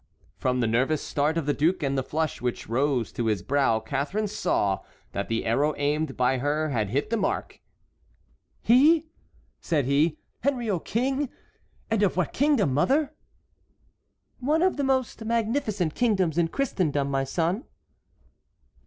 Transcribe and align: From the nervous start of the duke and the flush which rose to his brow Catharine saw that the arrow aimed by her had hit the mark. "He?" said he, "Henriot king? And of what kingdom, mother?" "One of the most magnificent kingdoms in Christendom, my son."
From 0.35 0.61
the 0.61 0.67
nervous 0.67 1.03
start 1.03 1.37
of 1.37 1.45
the 1.45 1.53
duke 1.53 1.83
and 1.83 1.95
the 1.95 2.01
flush 2.01 2.41
which 2.41 2.67
rose 2.67 3.11
to 3.11 3.27
his 3.27 3.43
brow 3.43 3.79
Catharine 3.79 4.27
saw 4.27 4.79
that 5.11 5.27
the 5.27 5.45
arrow 5.45 5.75
aimed 5.77 6.17
by 6.17 6.39
her 6.39 6.69
had 6.69 6.89
hit 6.89 7.11
the 7.11 7.17
mark. 7.17 7.61
"He?" 8.63 9.05
said 9.59 9.85
he, 9.85 10.17
"Henriot 10.39 10.85
king? 10.85 11.29
And 11.91 12.01
of 12.01 12.17
what 12.17 12.33
kingdom, 12.33 12.73
mother?" 12.73 13.13
"One 14.39 14.63
of 14.63 14.75
the 14.77 14.83
most 14.83 15.23
magnificent 15.23 15.93
kingdoms 15.93 16.35
in 16.39 16.47
Christendom, 16.47 17.11
my 17.11 17.23
son." 17.23 17.65